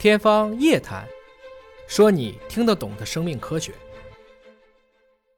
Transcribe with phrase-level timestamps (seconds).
[0.00, 1.04] 天方夜谭，
[1.86, 3.70] 说你听得懂的生命科学。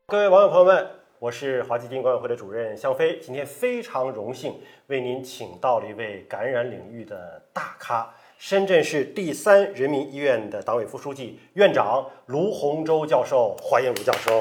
[0.07, 0.89] 各位网友朋友们，
[1.19, 8.15] 我是华基金管委会的主任向飞，今天非常荣幸为您请到了一位感染领域的大咖。
[8.39, 14.41] 深圳市第三人民医院的党委副书记、院长卢洪洲教授，欢迎卢教授。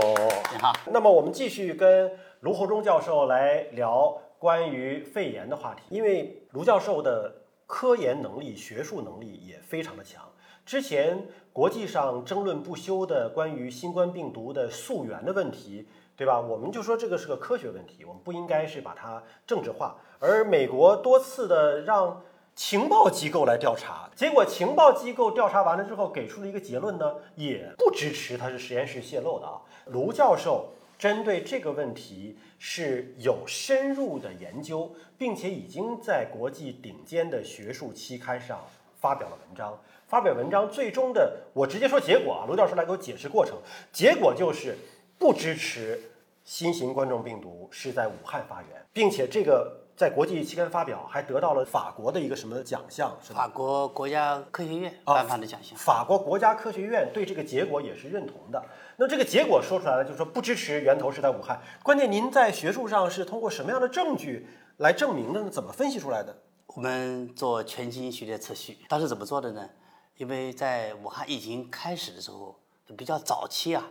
[0.53, 0.71] 你好。
[0.91, 2.11] 那么我们继续跟
[2.41, 7.33] 卢洪洲教授来聊关于肺炎的话题，因为卢教授的
[7.71, 10.21] 科研能力、学术能力也非常的强。
[10.65, 15.87] 之前国际上争论不休的关于新冠病毒的溯源的问题，
[16.17, 16.37] 对吧？
[16.37, 19.95] 我们就说这个是个科学问题，我们不应该是把它政治化。
[20.19, 22.21] 而美国多次的让
[22.53, 29.61] 情报机构来调查，结果情报机构调查完了之后给出了一个结论呢，也不支持它是实验室泄露的啊。
[29.85, 38.63] 卢教授针对这个问题是有深入的研究，并且已经在国际顶尖的学术期刊上
[38.99, 39.75] 发表了文章。
[40.05, 43.57] 发表文章最终的，我直接说结果啊，卢教授来给我解释过程。
[43.91, 44.77] 结果就是
[45.17, 45.99] 不支持
[46.43, 49.81] 新型冠状病毒是在武汉发源，并且这个。
[50.01, 53.15] 在国际期刊发表，还得到了法国的一个什么奖项？
[53.21, 55.77] 是法国国家科学院颁发的奖项。
[55.77, 58.59] 法国国家科学院对这个结果也是认同的。
[58.97, 61.61] 那这个结果说出来了，就是说不支持源头是在武汉。
[61.83, 65.51] 关键您在学术上是通过什么样的证据来证明的呢？
[65.51, 66.35] 怎么分析出来的？
[66.65, 69.69] 我们做全基因序列测序，当时怎么做的呢？
[70.17, 72.59] 因为在武汉疫情开始的时候
[72.97, 73.83] 比较早期啊，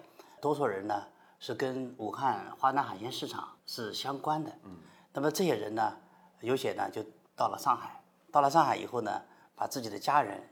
[0.42, 1.04] 多数人呢
[1.38, 4.50] 是跟武汉华南海鲜市场是相关的。
[4.64, 4.76] 嗯。
[5.12, 5.96] 那么这些人呢，
[6.40, 9.22] 有些呢就到了上海，到了上海以后呢，
[9.56, 10.48] 把自己的家人、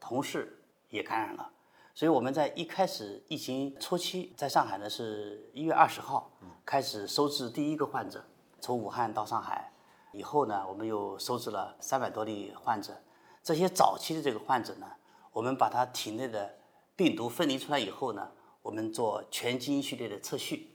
[0.00, 1.50] 同事也感染了。
[1.94, 6.30] 所以我们在一开始疫情初期，在上海呢是一月二十号
[6.64, 8.24] 开始收治第一个患者，
[8.60, 9.70] 从武汉到上海
[10.12, 12.96] 以后呢，我们又收治了三百多例患者。
[13.42, 14.86] 这些早期的这个患者呢，
[15.32, 16.54] 我们把他体内的
[16.96, 18.30] 病毒分离出来以后呢，
[18.62, 20.74] 我们做全基因序列的测序。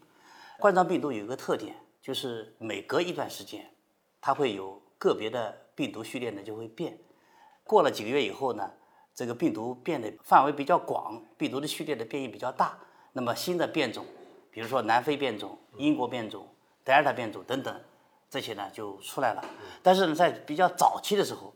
[0.59, 1.77] 冠状病毒有一个特点。
[2.03, 3.66] 就是每隔一段时间，
[4.19, 7.00] 它会有个别的病毒序列呢就会变，
[7.64, 8.69] 过了几个月以后呢，
[9.16, 12.78] 这个病毒变得范围比较广，病毒的序列的变异比较大，
[13.14, 14.06] 那么新的变种，
[14.52, 16.46] 比如说南非变种、英国变种、
[16.84, 17.81] 德尔塔变种等等，
[18.30, 19.41] 这些呢就出来了。
[19.81, 21.53] 但是呢，在比较早期的时候，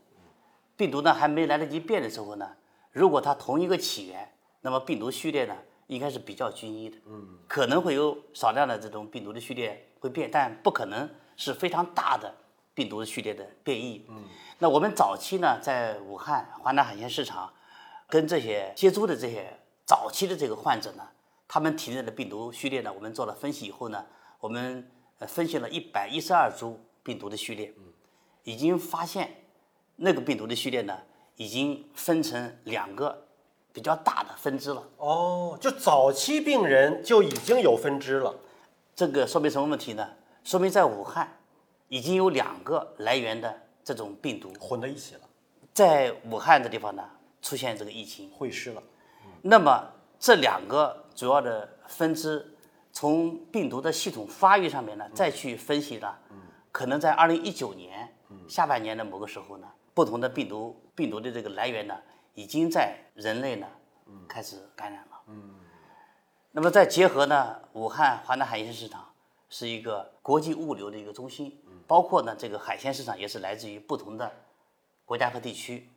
[0.78, 2.56] 病毒呢还没来得及变的时候呢，
[2.90, 4.32] 如果它同一个起源，
[4.62, 5.54] 那么病毒序列呢
[5.88, 9.84] 应该是比较均一的，嗯，可能会有少量的这种病毒的序列。
[10.00, 12.32] 会变，但不可能是非常大的
[12.72, 14.06] 病毒的序列的变异。
[14.08, 14.22] 嗯，
[14.60, 17.52] 那我们早期呢，在武汉华南海鲜市场，
[18.08, 21.02] 跟这些接触的这些早期的这个患者呢，
[21.48, 24.06] 他们体内的病毒序列呢，我们做了分析以后呢，
[24.38, 24.88] 我们
[25.26, 27.74] 分析了一百一十二株病毒的序列，
[28.44, 29.46] 已经发现
[29.96, 30.96] 那个病毒的序列呢，
[31.34, 33.26] 已经分成两个
[33.72, 34.82] 比较大的分支了。
[34.96, 38.34] 哦，就早期病人就已经有分支了。
[38.94, 40.08] 这个说明什么问题呢？
[40.42, 41.38] 说明在武汉
[41.88, 45.20] 已经有两个来源的这种病毒混在一起了，
[45.72, 47.04] 在武汉的地方呢
[47.42, 48.82] 出现这个疫情会师了。
[49.42, 52.54] 那么这两个主要的分支
[52.92, 56.12] 从病毒的系统发育上面呢再去分析呢，
[56.72, 58.12] 可能在二零一九年
[58.48, 61.94] 下半年的某个时候呢，不同的病毒病毒的这个来源呢
[62.38, 63.66] 已经在人类呢
[64.28, 65.20] 开始感染了。
[66.52, 69.12] 那么再结合呢，武汉华南海鲜市场
[69.50, 74.32] 是一个国际物流的一个中心，包括呢这个海鲜市场也是来自于不同的
[75.04, 75.90] 国家和地区。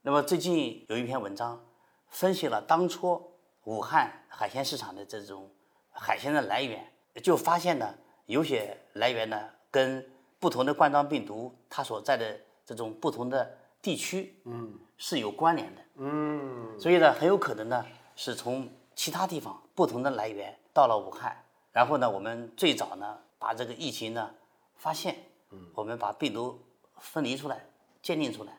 [0.00, 1.62] 那么最近有一篇文章
[2.08, 3.22] 分析了当初
[3.64, 5.50] 武汉海鲜市场的这种
[5.92, 6.90] 海鲜的来源，
[7.22, 7.94] 就发现呢
[8.24, 9.38] 有些来源呢
[9.70, 17.84] 跟不同的冠状病毒它所在的这种不同的地区，嗯，是有关联的，嗯，所以呢很有可能呢
[18.14, 18.68] 是从。
[18.92, 21.34] 其他地方不同的来源到了武汉，
[21.72, 24.34] 然后呢，我们最早呢把这个疫情呢
[24.76, 25.16] 发现，
[25.52, 26.60] 嗯，我们把病毒
[26.98, 27.64] 分离出来，
[28.02, 28.52] 鉴定出来，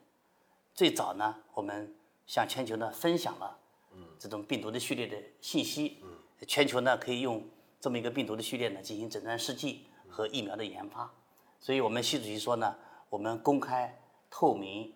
[0.74, 1.96] 最早呢我们
[2.26, 3.56] 向全球呢分享了，
[3.94, 6.10] 嗯，这种病毒的序列的信息，嗯，
[6.48, 7.48] 全球呢可以用
[7.80, 11.14] 这么一个病毒的序列呢进行诊断试剂和疫苗的研发，
[11.60, 12.76] 所以我们习主席说呢，
[13.10, 14.02] 我们公开
[14.32, 14.92] 透明，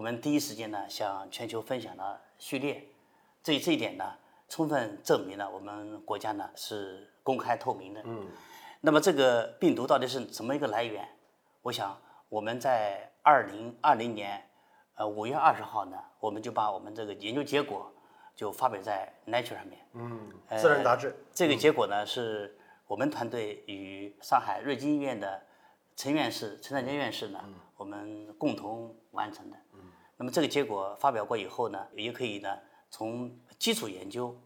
[0.00, 2.88] 我们第一时间呢向全球分享了序列，
[3.42, 4.14] 这这一点呢。
[4.48, 8.00] 充分证明了我们国家呢是公开透明的。
[8.04, 8.26] 嗯，
[8.80, 11.06] 那么这个病毒到底是怎么一个来源？
[11.62, 11.96] 我想
[12.28, 14.42] 我们在二零二零年，
[14.96, 17.92] 呃五月二十号呢，我们就把我们这个研究结果
[18.34, 19.86] 就发表在 Nature 上面。
[19.92, 21.14] 嗯，自然杂志。
[21.32, 22.58] 这个结果呢是
[22.88, 25.40] 我们团队与上海瑞金医院的
[25.94, 27.44] 陈院士陈占坚院士呢，
[27.80, 29.56] 我们共同完成的。
[29.72, 29.80] 嗯，
[30.18, 32.54] 那么这个结果发表过以后呢，也可以呢
[32.90, 34.36] 从基础研究，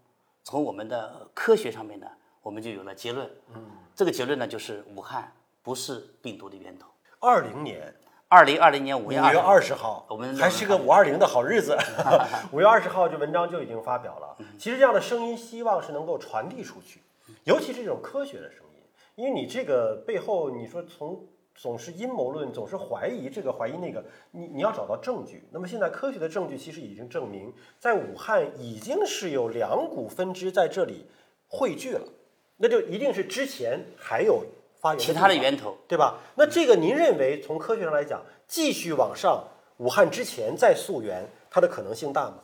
[0.44, 2.06] 从我们的科学上面呢，
[2.42, 3.28] 我们就有了结论。
[3.52, 5.32] 嗯，这个结论呢就是武汉
[5.64, 6.86] 不是病毒的源头。
[7.18, 7.92] 二零年
[8.28, 11.76] 二零二零年五五月二十号，我们还是个五二零的好日子。
[12.54, 14.36] 五月二十号，这文章就已经发表了。
[14.56, 17.02] 其实这样的声音，希望是能够传递出去，
[17.42, 18.80] 尤其是这种科学的声音，
[19.16, 25.48] 因为你这个背后，你说从总是阴谋论，总是怀疑这个怀疑那个，你你要找到证据。
[25.52, 31.06] 那么现在科学的证据其实已经证明，在武汉已经是有两股分支在这里
[31.48, 32.08] 汇聚了，
[32.56, 34.44] 那就一定是之前还有
[34.80, 35.76] 发源其他的源头。
[35.86, 36.18] 对吧？
[36.34, 39.44] 那这个您认为从科学上来讲，继续往上，
[39.78, 42.38] 武汉之前再溯源，它的可能性大吗？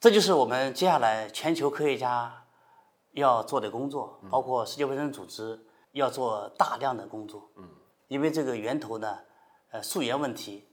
[0.00, 2.44] 这就是我们接下来全球科学家
[3.12, 5.58] 要做的工作，包括世界卫生组织
[5.92, 7.50] 要做大量的工作。
[7.56, 7.68] 嗯，
[8.08, 9.18] 因为这个源头呢，
[9.70, 10.64] 呃，溯源问题，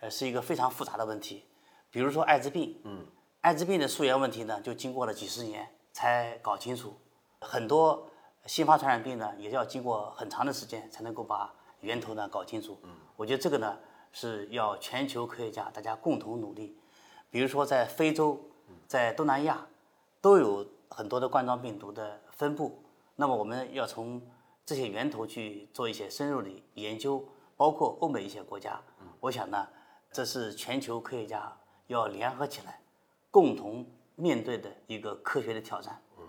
[0.00, 1.44] 呃，是一个非常复杂的问题。
[1.90, 3.06] 比如说艾滋病，嗯，
[3.40, 6.94] 艾滋病的溯源问题呢，就经过了几十年才搞清楚。
[7.40, 8.08] 很多
[8.46, 12.78] 新发传染病呢，也要经过很长的时间才能够把源头呢搞清楚。
[12.82, 13.78] 嗯，我觉得这个呢
[14.12, 16.76] 是要全球科学家大家共同努力。
[17.30, 18.40] 比如说在非洲，
[18.86, 19.66] 在东南亚，
[20.20, 22.82] 都有很多的冠状病毒的分布。
[23.16, 24.20] 那么我们要从
[24.64, 27.24] 这些源头去做一些深入的研究，
[27.56, 28.80] 包括欧美一些国家。
[29.20, 29.68] 我想呢，
[30.12, 31.56] 这是全球科学家
[31.88, 32.80] 要联合起来，
[33.30, 33.84] 共同
[34.14, 36.00] 面对的一个科学的挑战。
[36.18, 36.24] 嗯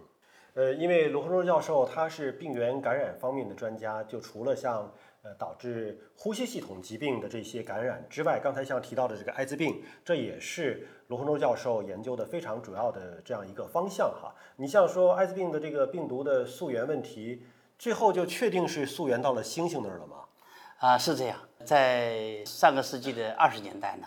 [0.53, 4.91] 呃，因为罗洪洲教授他是病原感染方面的专家，就除了像
[5.21, 14.35] 呃导致呼吸系统疾病的这些感染之外，刚才像提到的这个艾滋病，这也是罗洪洲教授研究的非常主要的这样一个方向哈。
[14.57, 17.45] 你像说艾滋病的这个病毒的溯源问题，
[17.81, 20.17] 最后就确定是溯源到了猩猩那儿了吗？
[20.77, 24.05] 啊，是这样，在上个世纪的二十年代呢，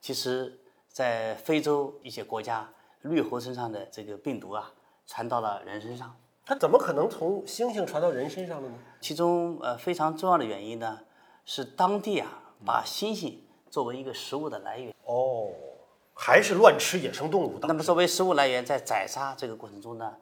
[0.00, 0.58] 其实，
[0.88, 2.68] 在非洲一些国家，
[3.02, 4.72] 绿猴身上的这个病毒啊，
[5.06, 6.16] 传到了人身上。
[6.44, 8.74] 它怎么可能从猩猩传到人身上的呢？
[9.00, 10.98] 其中呃非常重要的原因呢，
[11.44, 13.36] 是当地啊把猩猩
[13.70, 14.92] 作为一个食物的来源。
[15.04, 15.48] 哦，
[16.12, 17.68] 还是乱吃野生动物的。
[17.68, 20.12] 那么作为食物来源，在宰杀这个过程中呢，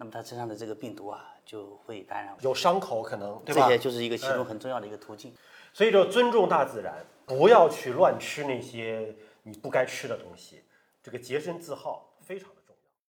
[0.00, 2.34] 那么他身上的这个病毒啊就会感染。
[2.40, 3.68] 有伤口可能，对吧？
[3.68, 5.34] 这些就是一个其中很重要的一个途径。
[5.74, 10.64] 所以就尊重大自然，不要去乱吃那些你不该吃的东西，
[11.02, 12.59] 这个洁身自好非常的。